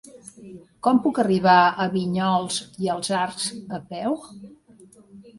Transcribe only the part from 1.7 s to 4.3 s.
a Vinyols i els Arcs a peu?